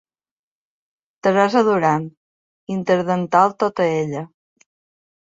Teresa 1.25 1.61
Duran, 1.67 2.07
interdental 2.75 3.53
tota 3.65 3.87
ella. 3.99 4.23